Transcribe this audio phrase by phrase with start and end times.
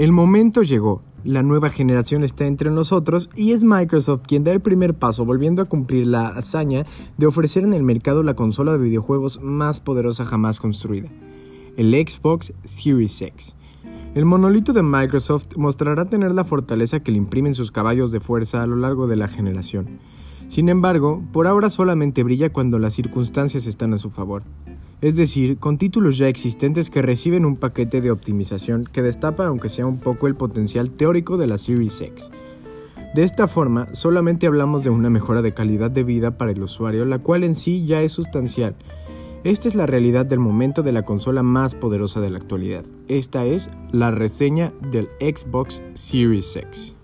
[0.00, 4.62] El momento llegó, la nueva generación está entre nosotros y es Microsoft quien da el
[4.62, 6.86] primer paso volviendo a cumplir la hazaña
[7.18, 11.10] de ofrecer en el mercado la consola de videojuegos más poderosa jamás construida,
[11.76, 13.56] el Xbox Series X.
[14.14, 18.62] El monolito de Microsoft mostrará tener la fortaleza que le imprimen sus caballos de fuerza
[18.62, 19.98] a lo largo de la generación.
[20.50, 24.42] Sin embargo, por ahora solamente brilla cuando las circunstancias están a su favor
[25.00, 29.70] es decir, con títulos ya existentes que reciben un paquete de optimización que destapa aunque
[29.70, 32.30] sea un poco el potencial teórico de la Series X.
[33.14, 37.04] De esta forma, solamente hablamos de una mejora de calidad de vida para el usuario,
[37.04, 38.76] la cual en sí ya es sustancial.
[39.42, 42.84] Esta es la realidad del momento de la consola más poderosa de la actualidad.
[43.08, 46.94] Esta es la reseña del Xbox Series X.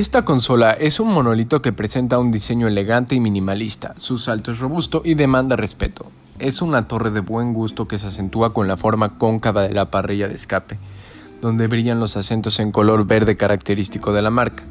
[0.00, 4.58] Esta consola es un monolito que presenta un diseño elegante y minimalista, su salto es
[4.58, 6.10] robusto y demanda respeto.
[6.38, 9.90] Es una torre de buen gusto que se acentúa con la forma cóncava de la
[9.90, 10.78] parrilla de escape,
[11.42, 14.62] donde brillan los acentos en color verde característico de la marca.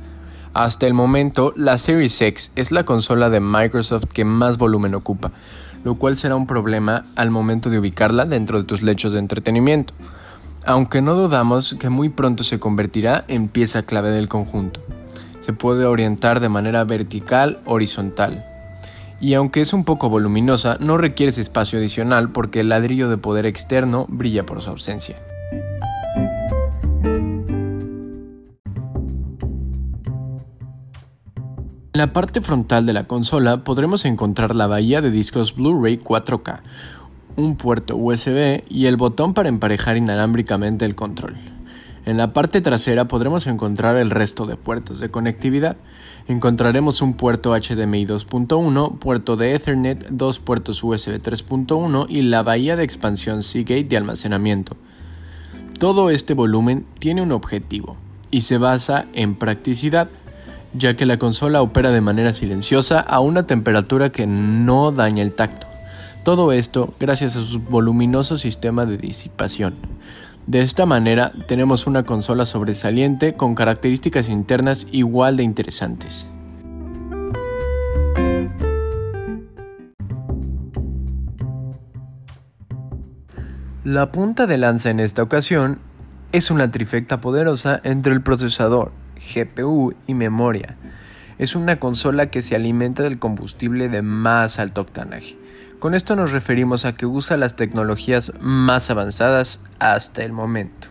[0.55, 5.31] Hasta el momento, la Series X es la consola de Microsoft que más volumen ocupa,
[5.83, 9.93] lo cual será un problema al momento de ubicarla dentro de tus lechos de entretenimiento,
[10.65, 14.81] aunque no dudamos que muy pronto se convertirá en pieza clave del conjunto
[15.53, 18.45] puede orientar de manera vertical horizontal.
[19.21, 23.45] Y aunque es un poco voluminosa, no requiere espacio adicional porque el ladrillo de poder
[23.45, 25.17] externo brilla por su ausencia.
[31.91, 36.61] En la parte frontal de la consola podremos encontrar la bahía de discos Blu-ray 4K,
[37.35, 41.35] un puerto USB y el botón para emparejar inalámbricamente el control.
[42.09, 45.77] En la parte trasera podremos encontrar el resto de puertos de conectividad.
[46.27, 52.75] Encontraremos un puerto HDMI 2.1, puerto de Ethernet, dos puertos USB 3.1 y la bahía
[52.75, 54.75] de expansión Seagate de almacenamiento.
[55.77, 57.95] Todo este volumen tiene un objetivo
[58.31, 60.09] y se basa en practicidad,
[60.73, 65.33] ya que la consola opera de manera silenciosa a una temperatura que no daña el
[65.33, 65.67] tacto.
[66.23, 69.75] Todo esto gracias a su voluminoso sistema de disipación.
[70.49, 76.25] De esta manera tenemos una consola sobresaliente con características internas igual de interesantes.
[83.83, 85.77] La punta de lanza en esta ocasión
[86.31, 88.91] es una trifecta poderosa entre el procesador,
[89.35, 90.77] GPU y memoria.
[91.37, 95.38] Es una consola que se alimenta del combustible de más alto octanaje
[95.79, 100.89] con esto nos referimos a que usa las tecnologías más avanzadas hasta el momento.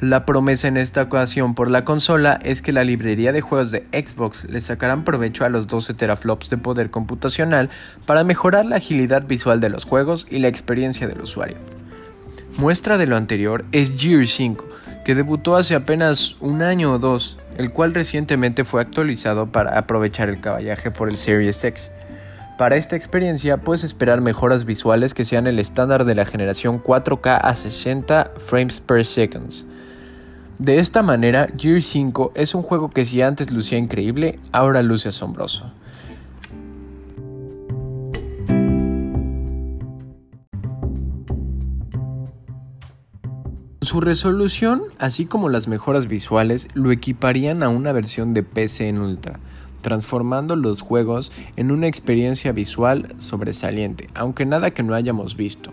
[0.00, 3.86] La promesa en esta ocasión por la consola es que la librería de juegos de
[3.92, 7.70] Xbox le sacarán provecho a los 12 teraflops de poder computacional
[8.04, 11.56] para mejorar la agilidad visual de los juegos y la experiencia del usuario.
[12.56, 14.64] Muestra de lo anterior es Gear 5,
[15.04, 20.28] que debutó hace apenas un año o dos, el cual recientemente fue actualizado para aprovechar
[20.28, 21.90] el caballaje por el Series X.
[22.58, 27.40] Para esta experiencia puedes esperar mejoras visuales que sean el estándar de la generación 4K
[27.42, 29.52] a 60 frames per second.
[30.60, 35.08] De esta manera, Gear 5 es un juego que si antes lucía increíble, ahora luce
[35.08, 35.72] asombroso.
[43.80, 49.00] Su resolución, así como las mejoras visuales, lo equiparían a una versión de PC en
[49.00, 49.40] Ultra,
[49.84, 55.70] transformando los juegos en una experiencia visual sobresaliente, aunque nada que no hayamos visto.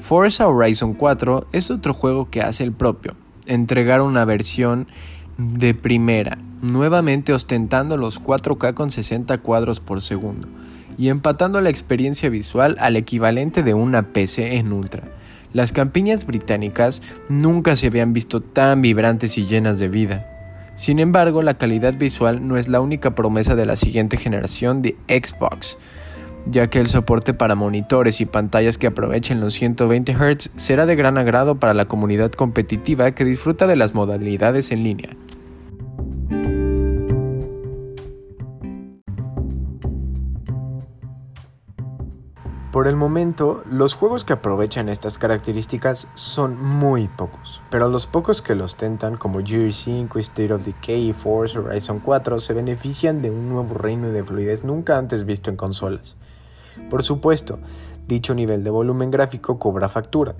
[0.00, 3.16] Forza Horizon 4 es otro juego que hace el propio,
[3.46, 4.86] entregar una versión
[5.36, 10.46] de primera, nuevamente ostentando los 4K con 60 cuadros por segundo
[10.96, 15.02] y empatando la experiencia visual al equivalente de una PC en Ultra.
[15.52, 20.33] Las campiñas británicas nunca se habían visto tan vibrantes y llenas de vida.
[20.76, 24.96] Sin embargo, la calidad visual no es la única promesa de la siguiente generación de
[25.08, 25.78] Xbox,
[26.46, 30.96] ya que el soporte para monitores y pantallas que aprovechen los 120 Hz será de
[30.96, 35.10] gran agrado para la comunidad competitiva que disfruta de las modalidades en línea.
[42.74, 48.42] Por el momento, los juegos que aprovechan estas características son muy pocos, pero los pocos
[48.42, 53.22] que los tentan, como Gear 5, State of Decay y Forza Horizon 4, se benefician
[53.22, 56.16] de un nuevo reino de fluidez nunca antes visto en consolas.
[56.90, 57.60] Por supuesto,
[58.08, 60.34] dicho nivel de volumen gráfico cobra factura,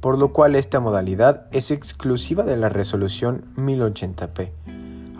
[0.00, 4.50] por lo cual esta modalidad es exclusiva de la resolución 1080p.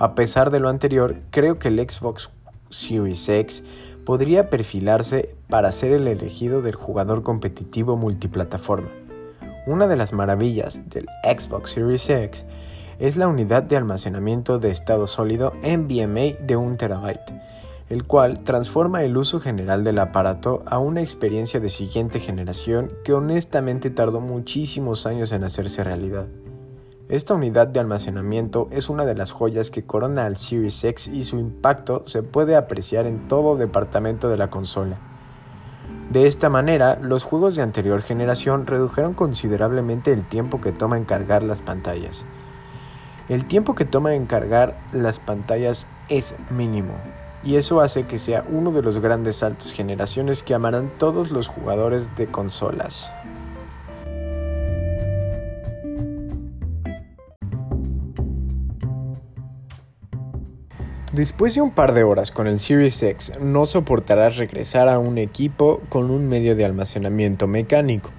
[0.01, 2.31] A pesar de lo anterior, creo que el Xbox
[2.71, 3.63] Series X
[4.07, 8.89] podría perfilarse para ser el elegido del jugador competitivo multiplataforma.
[9.67, 12.45] Una de las maravillas del Xbox Series X
[13.01, 17.19] es la unidad de almacenamiento de estado sólido NVMe de 1 TB,
[17.91, 23.13] el cual transforma el uso general del aparato a una experiencia de siguiente generación que
[23.13, 26.29] honestamente tardó muchísimos años en hacerse realidad.
[27.09, 31.23] Esta unidad de almacenamiento es una de las joyas que corona al Series X y
[31.23, 34.97] su impacto se puede apreciar en todo departamento de la consola.
[36.11, 41.05] De esta manera, los juegos de anterior generación redujeron considerablemente el tiempo que toma en
[41.05, 42.25] cargar las pantallas.
[43.29, 46.95] El tiempo que toma en cargar las pantallas es mínimo,
[47.45, 51.47] y eso hace que sea uno de los grandes saltos generaciones que amarán todos los
[51.47, 53.13] jugadores de consolas.
[61.17, 65.17] Después de un par de horas con el Series X, no soportarás regresar a un
[65.17, 68.11] equipo con un medio de almacenamiento mecánico.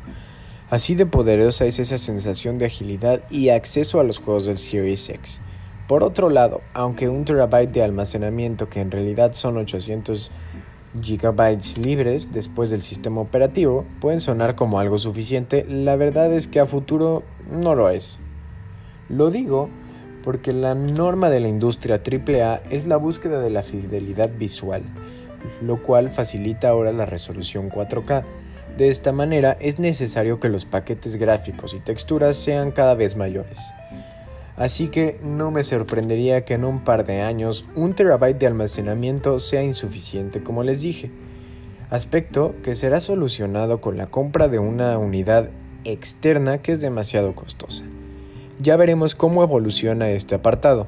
[0.72, 5.08] Así de poderosa es esa sensación de agilidad y acceso a los juegos del Series
[5.10, 5.42] X.
[5.88, 10.32] Por otro lado, aunque un terabyte de almacenamiento que en realidad son 800
[11.00, 16.60] gigabytes libres después del sistema operativo pueden sonar como algo suficiente, la verdad es que
[16.60, 17.22] a futuro
[17.52, 18.18] no lo es.
[19.08, 19.70] Lo digo
[20.28, 24.82] porque la norma de la industria AAA es la búsqueda de la fidelidad visual,
[25.62, 28.26] lo cual facilita ahora la resolución 4K.
[28.78, 33.58] De esta manera es necesario que los paquetes gráficos y texturas sean cada vez mayores.
[34.58, 39.40] Así que no me sorprendería que en un par de años un terabyte de almacenamiento
[39.40, 41.10] sea insuficiente, como les dije.
[41.90, 45.52] Aspecto que será solucionado con la compra de una unidad
[45.86, 47.86] externa que es demasiado costosa.
[48.60, 50.88] Ya veremos cómo evoluciona este apartado.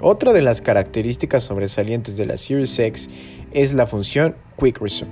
[0.00, 3.10] Otra de las características sobresalientes de la Series X
[3.52, 5.10] es la función Quick Resume.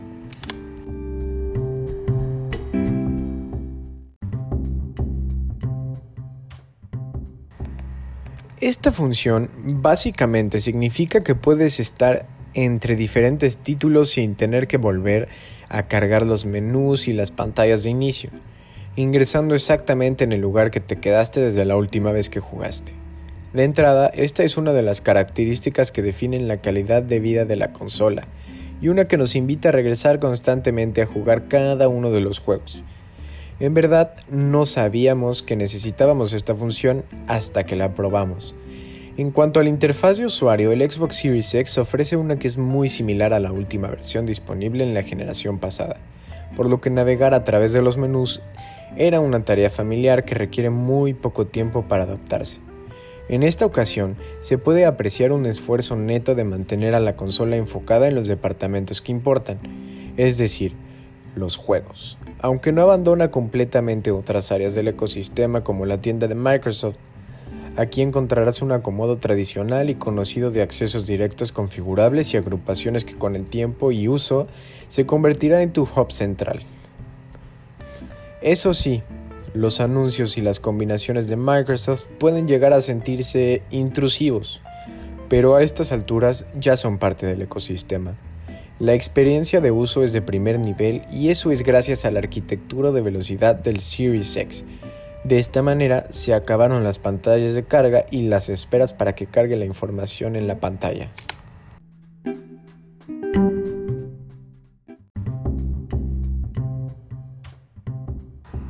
[8.61, 15.29] Esta función básicamente significa que puedes estar entre diferentes títulos sin tener que volver
[15.69, 18.31] a cargar los menús y las pantallas de inicio
[18.99, 22.93] ingresando exactamente en el lugar que te quedaste desde la última vez que jugaste.
[23.53, 27.55] De entrada, esta es una de las características que definen la calidad de vida de
[27.55, 28.27] la consola,
[28.83, 32.83] y una que nos invita a regresar constantemente a jugar cada uno de los juegos.
[33.61, 38.57] En verdad, no sabíamos que necesitábamos esta función hasta que la probamos.
[39.17, 42.57] En cuanto a la interfaz de usuario, el Xbox Series X ofrece una que es
[42.57, 45.99] muy similar a la última versión disponible en la generación pasada,
[46.57, 48.43] por lo que navegar a través de los menús
[48.97, 52.61] era una tarea familiar que requiere muy poco tiempo para adaptarse.
[53.29, 58.09] En esta ocasión, se puede apreciar un esfuerzo neto de mantener a la consola enfocada
[58.09, 59.59] en los departamentos que importan,
[60.17, 60.73] es decir,
[61.37, 62.19] los juegos.
[62.41, 66.97] Aunque no abandona completamente otras áreas del ecosistema como la tienda de Microsoft,
[67.77, 73.37] aquí encontrarás un acomodo tradicional y conocido de accesos directos configurables y agrupaciones que con
[73.37, 74.49] el tiempo y uso
[74.89, 76.61] se convertirá en tu hub central.
[78.41, 79.03] Eso sí,
[79.53, 84.61] los anuncios y las combinaciones de Microsoft pueden llegar a sentirse intrusivos,
[85.29, 88.17] pero a estas alturas ya son parte del ecosistema.
[88.79, 92.93] La experiencia de uso es de primer nivel y eso es gracias a la arquitectura
[92.93, 94.65] de velocidad del Series X.
[95.25, 99.57] De esta manera se acabaron las pantallas de carga y las esperas para que cargue
[99.57, 101.11] la información en la pantalla.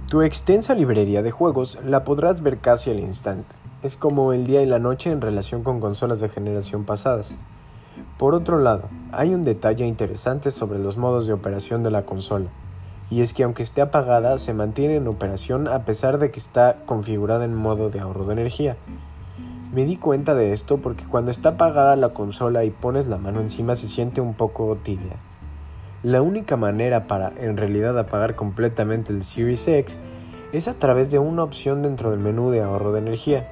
[0.09, 3.55] Tu extensa librería de juegos la podrás ver casi al instante.
[3.83, 7.37] Es como el día y la noche en relación con consolas de generación pasadas.
[8.17, 12.47] Por otro lado, hay un detalle interesante sobre los modos de operación de la consola,
[13.11, 16.79] y es que aunque esté apagada, se mantiene en operación a pesar de que está
[16.87, 18.79] configurada en modo de ahorro de energía.
[19.75, 23.43] Me di cuenta de esto porque cuando está apagada la consola y pones la mano
[23.43, 25.19] encima se siente un poco tibia.
[26.05, 29.99] La única manera para en realidad apagar completamente el Series X
[30.53, 33.49] es a través de una opción dentro del menú de ahorro de energía.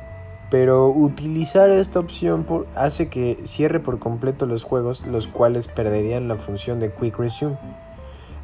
[0.49, 6.37] Pero utilizar esta opción hace que cierre por completo los juegos, los cuales perderían la
[6.37, 7.59] función de Quick Resume.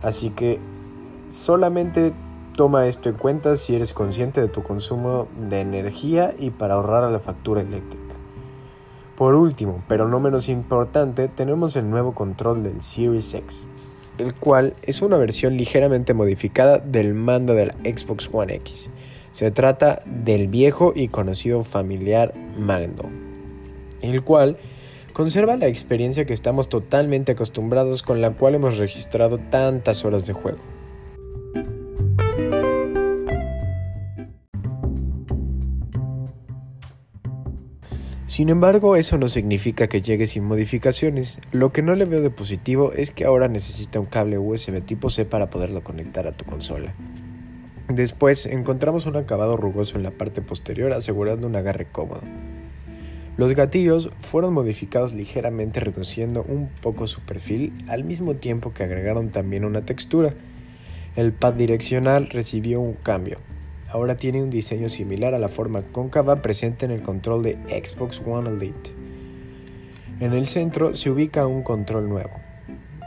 [0.02, 0.58] Así que
[1.28, 2.12] solamente
[2.56, 7.04] toma esto en cuenta si eres consciente de tu consumo de energía y para ahorrar
[7.04, 8.02] a la factura eléctrica.
[9.16, 13.68] Por último, pero no menos importante, tenemos el nuevo control del Series X,
[14.18, 18.90] el cual es una versión ligeramente modificada del mando de la Xbox One X.
[19.32, 23.08] Se trata del viejo y conocido familiar mando,
[24.02, 24.58] el cual
[25.12, 30.32] Conserva la experiencia que estamos totalmente acostumbrados con la cual hemos registrado tantas horas de
[30.32, 30.60] juego.
[38.32, 41.38] Sin embargo, eso no significa que llegue sin modificaciones.
[41.50, 45.10] Lo que no le veo de positivo es que ahora necesita un cable USB tipo
[45.10, 46.94] C para poderlo conectar a tu consola.
[47.88, 52.22] Después encontramos un acabado rugoso en la parte posterior asegurando un agarre cómodo.
[53.36, 59.28] Los gatillos fueron modificados ligeramente reduciendo un poco su perfil al mismo tiempo que agregaron
[59.28, 60.32] también una textura.
[61.16, 63.36] El pad direccional recibió un cambio,
[63.92, 68.22] ahora tiene un diseño similar a la forma cóncava presente en el control de Xbox
[68.24, 68.90] One Elite.
[70.20, 72.32] En el centro se ubica un control nuevo.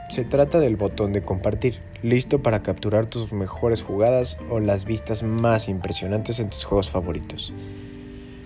[0.10, 5.24] Se trata del botón de compartir, listo para capturar tus mejores jugadas o las vistas
[5.24, 7.52] más impresionantes en tus juegos favoritos.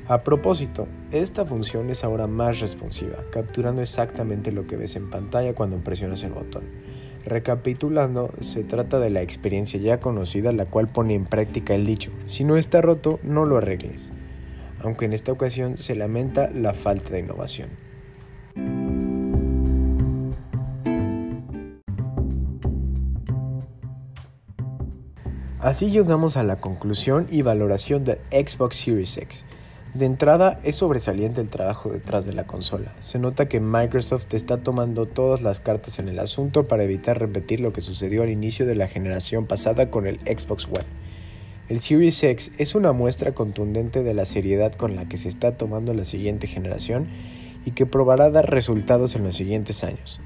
[0.07, 5.53] A propósito, esta función es ahora más responsiva, capturando exactamente lo que ves en pantalla
[5.53, 6.63] cuando presionas el botón.
[7.25, 12.11] Recapitulando, se trata de la experiencia ya conocida la cual pone en práctica el dicho,
[12.27, 14.11] si no está roto, no lo arregles,
[14.81, 17.69] aunque en esta ocasión se lamenta la falta de innovación.
[25.59, 29.45] Así llegamos a la conclusión y valoración del Xbox Series X.
[29.93, 32.93] De entrada, es sobresaliente el trabajo detrás de la consola.
[32.99, 37.59] Se nota que Microsoft está tomando todas las cartas en el asunto para evitar repetir
[37.59, 40.85] lo que sucedió al inicio de la generación pasada con el Xbox One.
[41.69, 45.57] El Series X es una muestra contundente de la seriedad con la que se está
[45.57, 47.07] tomando la siguiente generación
[47.65, 50.19] y que probará dar resultados en los siguientes años.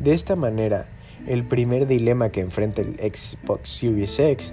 [0.00, 0.88] De esta manera,
[1.26, 4.52] el primer dilema que enfrenta el Xbox Series X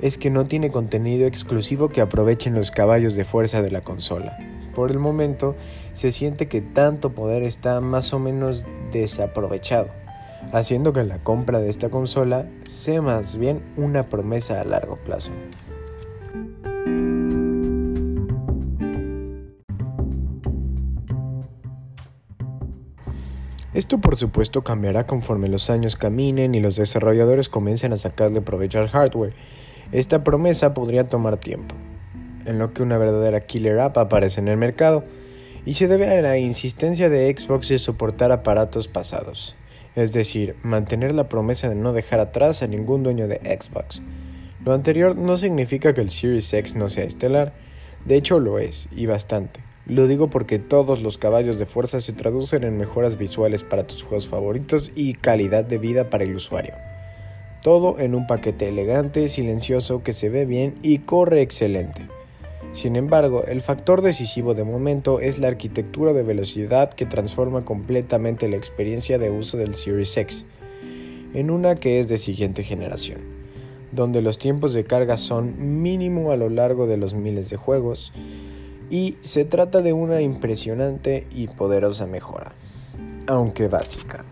[0.00, 4.36] es que no tiene contenido exclusivo que aprovechen los caballos de fuerza de la consola.
[4.74, 5.54] Por el momento,
[5.92, 9.88] se siente que tanto poder está más o menos desaprovechado,
[10.52, 15.30] haciendo que la compra de esta consola sea más bien una promesa a largo plazo.
[23.74, 28.78] Esto por supuesto cambiará conforme los años caminen y los desarrolladores comiencen a sacarle provecho
[28.78, 29.34] al hardware,
[29.94, 31.76] esta promesa podría tomar tiempo,
[32.46, 35.04] en lo que una verdadera killer app aparece en el mercado,
[35.64, 39.54] y se debe a la insistencia de Xbox de soportar aparatos pasados,
[39.94, 44.02] es decir, mantener la promesa de no dejar atrás a ningún dueño de Xbox.
[44.64, 47.52] Lo anterior no significa que el Series X no sea estelar,
[48.04, 49.60] de hecho lo es, y bastante.
[49.86, 54.02] Lo digo porque todos los caballos de fuerza se traducen en mejoras visuales para tus
[54.02, 56.74] juegos favoritos y calidad de vida para el usuario.
[57.64, 62.06] Todo en un paquete elegante, silencioso, que se ve bien y corre excelente.
[62.72, 68.50] Sin embargo, el factor decisivo de momento es la arquitectura de velocidad que transforma completamente
[68.50, 70.44] la experiencia de uso del Series X
[71.32, 73.20] en una que es de siguiente generación,
[73.92, 78.12] donde los tiempos de carga son mínimo a lo largo de los miles de juegos
[78.90, 82.52] y se trata de una impresionante y poderosa mejora,
[83.26, 84.26] aunque básica.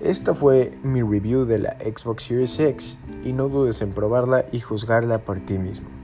[0.00, 4.58] Esta fue mi review de la Xbox Series X y no dudes en probarla y
[4.58, 5.99] juzgarla por ti mismo.